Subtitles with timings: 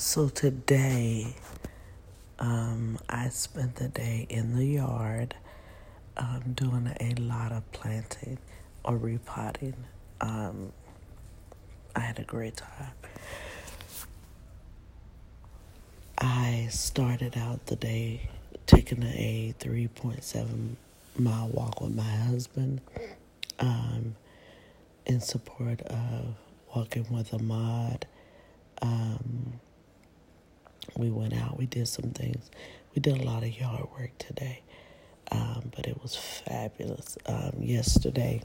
[0.00, 1.34] So today,
[2.38, 5.34] um, I spent the day in the yard
[6.16, 8.38] um, doing a lot of planting
[8.84, 9.74] or repotting.
[10.20, 10.70] Um,
[11.96, 12.92] I had a great time.
[16.16, 18.28] I started out the day
[18.66, 20.76] taking a 3.7
[21.18, 22.82] mile walk with my husband
[23.58, 24.14] um,
[25.06, 26.36] in support of
[26.72, 28.04] walking with Ahmaud.
[28.80, 29.58] Um,
[30.96, 32.50] we went out, we did some things.
[32.94, 34.62] We did a lot of yard work today,
[35.30, 37.18] um, but it was fabulous.
[37.26, 38.42] Um, yesterday,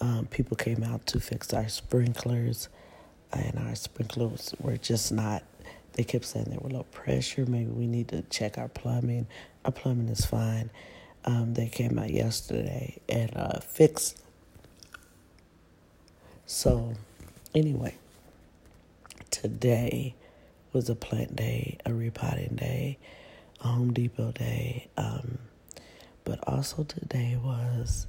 [0.00, 2.68] um, people came out to fix our sprinklers,
[3.32, 5.42] and our sprinklers were just not.
[5.92, 7.46] They kept saying they were low pressure.
[7.46, 9.26] Maybe we need to check our plumbing.
[9.64, 10.70] Our plumbing is fine.
[11.24, 14.18] Um, they came out yesterday and uh, fixed.
[16.46, 16.94] So,
[17.54, 17.94] anyway,
[19.30, 20.14] today
[20.74, 22.98] was a plant day, a repotting day,
[23.60, 24.88] a Home Depot day.
[24.96, 25.38] Um,
[26.24, 28.06] but also today was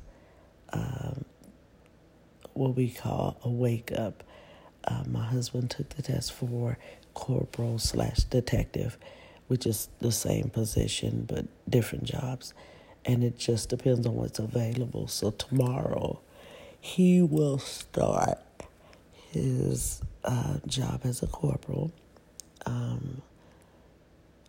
[0.74, 1.24] um,
[2.54, 4.24] what we call a wake up.
[4.84, 6.78] Uh, my husband took the test for
[7.14, 8.98] corporal slash detective,
[9.48, 12.54] which is the same position but different jobs.
[13.06, 15.08] And it just depends on what's available.
[15.08, 16.20] So tomorrow,
[16.82, 18.40] he will start
[19.32, 21.92] his uh, job as a corporal
[22.66, 23.22] um,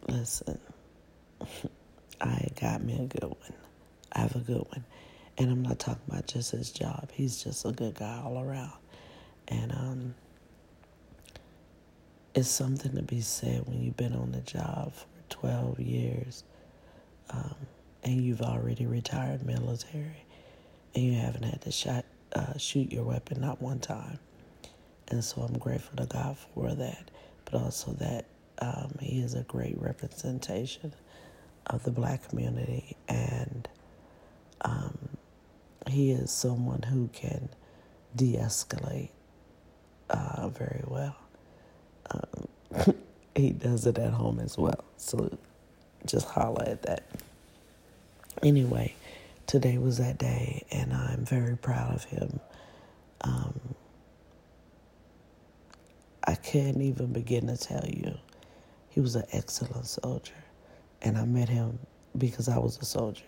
[0.09, 0.59] listen,
[2.21, 3.55] I got me a good one.
[4.13, 4.85] I have a good one.
[5.39, 7.11] And I'm not talking about just his job.
[7.13, 8.73] He's just a good guy all around.
[9.49, 10.15] And um,
[12.35, 16.45] it's something to be said when you've been on the job for 12 years
[17.31, 17.55] um,
[18.03, 20.25] and you've already retired military
[20.95, 24.19] and you haven't had to shot, uh, shoot your weapon not one time.
[25.09, 27.11] And so I'm grateful to God for that
[27.47, 28.27] but also that
[28.61, 30.95] um, he is a great representation
[31.67, 33.69] of the black community and
[34.63, 34.99] um,
[35.89, 37.49] he is someone who can
[38.17, 39.11] de escalate
[40.11, 41.17] uh, very well.
[42.11, 42.95] Um,
[43.37, 44.85] he does it at home as well.
[44.97, 45.37] So
[46.07, 47.05] just holler at that.
[48.43, 48.95] Anyway,
[49.47, 52.41] today was that day, and I'm very proud of him.
[53.23, 53.61] Um,
[56.25, 58.17] I can't even begin to tell you.
[58.89, 60.43] He was an excellent soldier.
[61.03, 61.79] And I met him
[62.17, 63.25] because I was a soldier.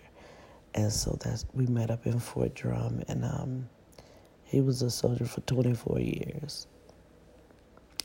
[0.73, 3.69] And so that's we met up in Fort Drum and um,
[4.45, 6.65] he was a soldier for 24 years.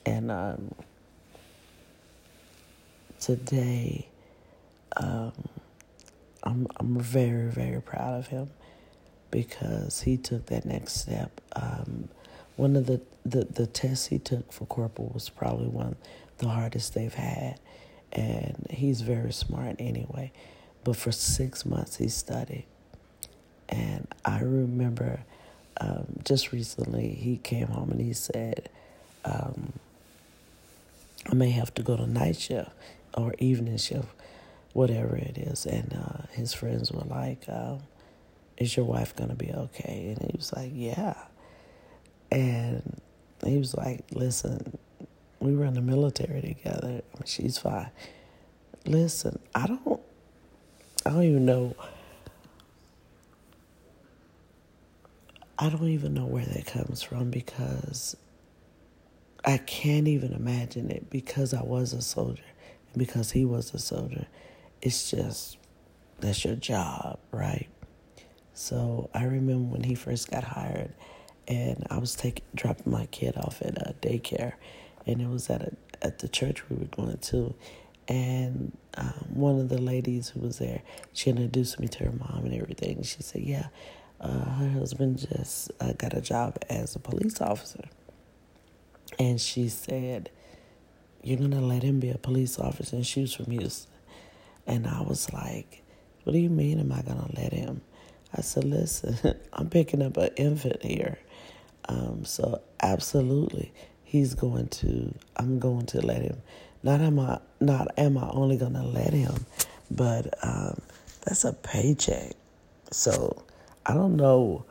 [0.05, 0.75] And um,
[3.19, 4.07] today
[4.99, 5.33] um,
[6.43, 8.51] I'm I'm very very proud of him
[9.31, 11.41] because he took that next step.
[11.57, 12.11] Um,
[12.56, 15.97] one of the, the, the tests he took for corporal was probably one of
[16.38, 17.59] the hardest they've had.
[18.12, 20.32] And he's very smart anyway.
[20.84, 22.66] But for six months he studied.
[23.69, 25.20] And I remember
[25.81, 28.69] um, just recently he came home and he said,
[29.25, 29.72] um,
[31.31, 32.71] I may have to go to night shift
[33.15, 34.09] or evening shift,
[34.72, 35.66] whatever it is.
[35.66, 37.81] And uh, his friends were like, um,
[38.59, 40.15] Is your wife going to be okay?
[40.16, 41.15] And he was like, Yeah.
[42.31, 43.01] And
[43.45, 44.79] he was like, listen,
[45.41, 46.89] we were in the military together.
[46.89, 47.91] I mean, she's fine.
[48.87, 50.01] Listen, I don't,
[51.07, 51.75] I don't even know.
[55.59, 58.17] I don't even know where that comes from because
[59.45, 62.43] I can't even imagine it because I was a soldier
[62.93, 64.27] and because he was a soldier.
[64.83, 65.59] It's just,
[66.21, 67.69] that's your job, right?
[68.55, 70.93] So I remember when he first got hired
[71.49, 74.55] and I was taking dropping my kid off at a daycare,
[75.06, 75.72] and it was at a
[76.03, 77.55] at the church we were going to,
[78.09, 82.44] and um, one of the ladies who was there, she introduced me to her mom
[82.44, 83.03] and everything.
[83.03, 83.69] She said, "Yeah,
[84.21, 87.84] uh, her husband just uh, got a job as a police officer,"
[89.19, 90.30] and she said,
[91.22, 93.92] "You're gonna let him be a police officer?" And she was from Houston,
[94.66, 95.83] and I was like,
[96.24, 96.80] "What do you mean?
[96.80, 97.83] Am I gonna let him?"
[98.36, 99.16] I said, "Listen,
[99.53, 101.19] I'm picking up an infant here."
[101.89, 103.72] Um, so absolutely,
[104.03, 105.15] he's going to.
[105.36, 106.42] I'm going to let him.
[106.83, 107.41] Not am I.
[107.60, 109.47] Not am I only going to let him,
[109.91, 110.81] but um,
[111.25, 112.33] that's a paycheck.
[112.91, 113.42] So
[113.86, 114.65] I don't know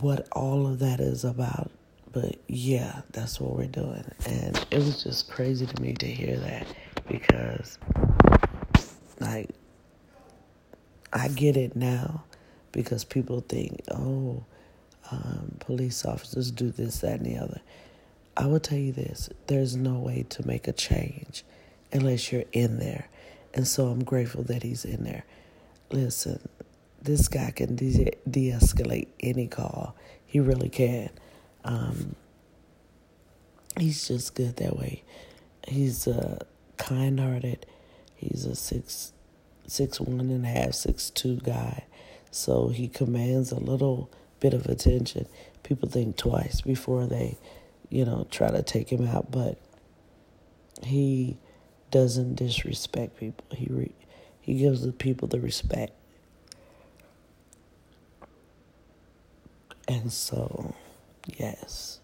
[0.00, 1.70] what all of that is about,
[2.12, 6.36] but yeah, that's what we're doing, and it was just crazy to me to hear
[6.36, 6.66] that
[7.08, 7.78] because,
[9.18, 9.50] like,
[11.12, 12.24] I get it now
[12.72, 14.44] because people think, oh,
[15.10, 17.60] um, police officers do this, that, and the other.
[18.36, 21.44] I will tell you this there's no way to make a change
[21.92, 23.08] unless you're in there.
[23.54, 25.24] And so I'm grateful that he's in there.
[25.90, 26.40] Listen,
[27.02, 29.94] this guy can de escalate any call.
[30.24, 31.10] He really can.
[31.64, 32.16] Um,
[33.78, 35.02] he's just good that way.
[35.68, 36.38] He's uh,
[36.78, 37.66] kind hearted.
[38.14, 39.12] He's a six
[39.66, 41.84] six one and a half, six two guy.
[42.32, 45.26] So he commands a little bit of attention.
[45.62, 47.38] People think twice before they
[47.92, 49.58] you know, try to take him out, but
[50.82, 51.36] he
[51.90, 53.44] doesn't disrespect people.
[53.54, 53.94] He re-
[54.40, 55.92] he gives the people the respect.
[59.86, 60.74] And so,
[61.36, 62.00] yes,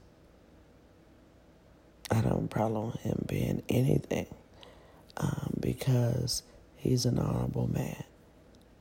[2.10, 4.26] I don't problem with him being anything
[5.16, 6.42] um, because
[6.76, 8.04] he's an honorable man.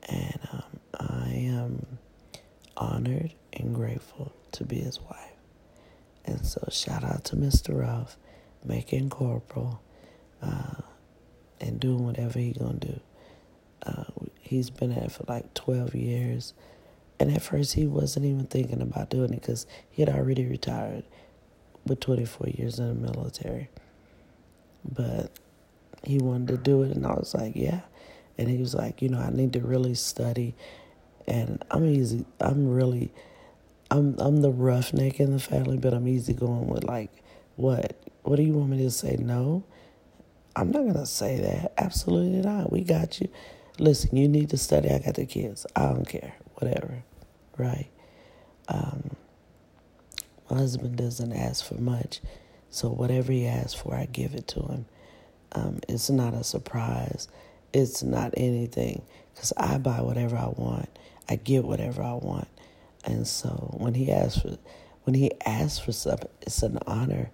[0.10, 0.37] And
[1.18, 1.98] I am
[2.76, 5.34] honored and grateful to be his wife.
[6.26, 7.80] And so, shout out to Mr.
[7.80, 8.18] Ruff,
[8.64, 9.82] making corporal,
[10.42, 10.82] uh,
[11.60, 13.00] and doing whatever he gonna do.
[13.84, 14.04] Uh,
[14.42, 16.54] he's been at it for like 12 years.
[17.20, 21.04] And at first, he wasn't even thinking about doing it because he had already retired
[21.86, 23.70] with 24 years in the military.
[24.86, 25.32] But
[26.04, 27.82] he wanted to do it, and I was like, yeah.
[28.38, 30.56] And he was like, you know, I need to really study.
[31.28, 33.12] And I'm easy, I'm really
[33.90, 37.12] I'm I'm the roughneck in the family, but I'm easy going with like,
[37.56, 37.96] what?
[38.24, 39.16] What do you want me to say?
[39.18, 39.64] No,
[40.56, 41.74] I'm not gonna say that.
[41.78, 42.72] Absolutely not.
[42.72, 43.30] We got you.
[43.80, 44.90] Listen, you need to study.
[44.90, 45.66] I got the kids.
[45.76, 46.34] I don't care.
[46.56, 47.04] Whatever,
[47.58, 47.88] right?
[48.68, 49.12] Um,
[50.50, 52.20] my husband doesn't ask for much,
[52.70, 54.86] so whatever he asks for, I give it to him.
[55.54, 57.30] Um, it's not a surprise.
[57.74, 59.04] It's not anything
[59.38, 60.90] because I buy whatever I want.
[61.30, 62.48] I get whatever I want.
[63.06, 64.58] And so when he asked for
[65.04, 67.30] when he asked for something, it's an honor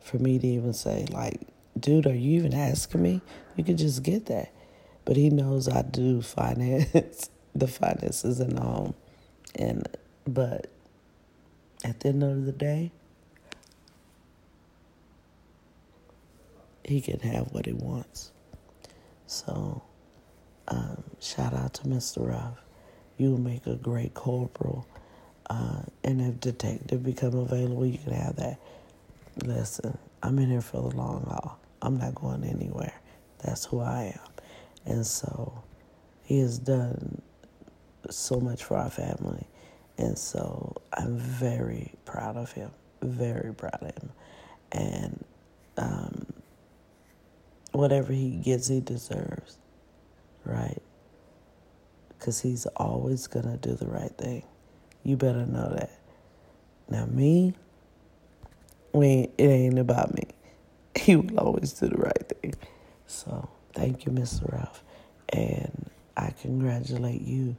[0.00, 1.40] for me to even say, like,
[1.78, 3.20] dude, are you even asking me?
[3.56, 4.52] You could just get that.
[5.04, 8.94] But he knows I do finance the finances in the home.
[9.56, 9.88] And
[10.26, 10.70] but
[11.84, 12.92] at the end of the day,
[16.84, 18.30] he can have what he wants.
[19.26, 19.82] So,
[20.68, 22.28] um, shout out to Mr.
[22.28, 22.62] Ruff.
[23.16, 24.86] You will make a great corporal.
[25.50, 28.60] Uh, and if detective become available, you can have that.
[29.44, 31.58] Listen, I'm in here for the long haul.
[31.82, 32.94] I'm not going anywhere.
[33.44, 34.32] That's who I am.
[34.84, 35.62] And so
[36.24, 37.22] he has done
[38.10, 39.46] so much for our family.
[39.96, 42.70] And so I'm very proud of him.
[43.02, 44.10] Very proud of him.
[44.72, 45.24] And
[45.76, 46.26] um,
[47.72, 49.58] whatever he gets, he deserves.
[50.48, 50.82] Right?
[52.08, 54.44] Because he's always going to do the right thing.
[55.04, 55.92] You better know that.
[56.90, 57.54] Now, me,
[58.92, 60.24] we it ain't about me.
[60.96, 62.54] He will always do the right thing.
[63.06, 64.52] So, thank you, Mr.
[64.52, 64.82] Ruff.
[65.30, 67.56] And I congratulate you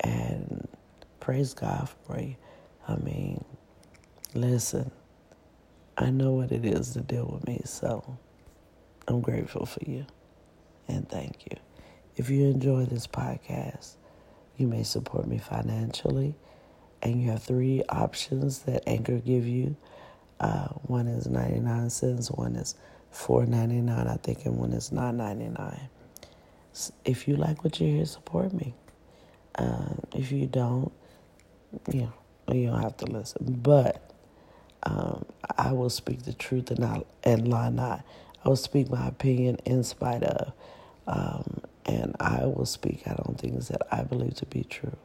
[0.00, 0.68] and
[1.20, 2.36] praise God for you.
[2.88, 3.44] I mean,
[4.34, 4.90] listen,
[5.98, 8.18] I know what it is to deal with me, so
[9.08, 10.06] I'm grateful for you
[10.88, 11.58] and thank you.
[12.16, 13.94] If you enjoy this podcast,
[14.56, 16.34] you may support me financially
[17.02, 19.76] and you have three options that Anchor give you.
[20.40, 22.74] Uh, one is 99 cents, one is
[23.12, 25.80] 4.99, I think, and one is 9.99.
[27.04, 28.74] If you like what you hear, support me.
[29.56, 30.92] Uh, if you don't,
[31.92, 32.02] you
[32.48, 33.58] know, you don't have to listen.
[33.62, 34.10] But
[34.82, 35.24] um,
[35.56, 38.04] I will speak the truth and not and lie not.
[38.44, 40.52] I will speak my opinion in spite of,
[41.06, 44.96] um, and I will speak out on things that I believe to be true.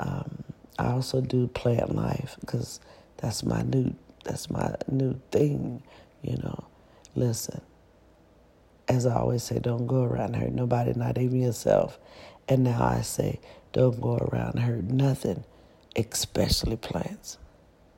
[0.00, 0.44] Um,
[0.78, 2.80] I also do plant life because
[3.18, 5.82] that's my new that's my new thing,
[6.22, 6.64] you know.
[7.14, 7.60] Listen,
[8.88, 11.98] as I always say, don't go around hurt nobody, not even yourself.
[12.48, 13.40] And now I say,
[13.72, 15.44] don't go around hurt nothing,
[15.96, 17.38] especially plants.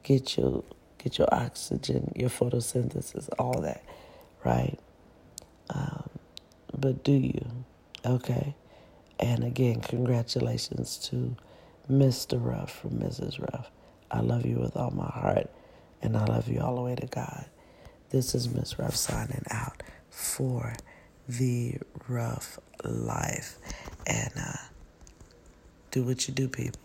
[0.02, 0.64] Get your
[0.98, 3.84] get your oxygen, your photosynthesis, all that,
[4.44, 4.78] right?
[5.70, 6.08] Um,
[6.76, 7.46] but do you?
[8.08, 8.54] Okay.
[9.20, 11.36] And again, congratulations to
[11.90, 12.42] Mr.
[12.42, 13.38] Ruff from Mrs.
[13.38, 13.70] Ruff.
[14.10, 15.50] I love you with all my heart,
[16.00, 17.44] and I love you all the way to God.
[18.08, 20.72] This is Miss Ruff signing out for
[21.28, 21.76] the
[22.08, 23.58] Ruff Life.
[24.06, 24.56] And uh,
[25.90, 26.80] do what you do, people.